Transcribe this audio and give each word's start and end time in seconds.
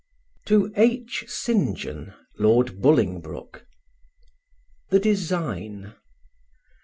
TO 0.47 0.73
H. 0.77 1.25
ST. 1.27 1.75
JOHN 1.77 2.15
LORD 2.39 2.81
BOLINGBROKE. 2.81 3.67
THE 4.89 4.99
DESIGN. 4.99 5.93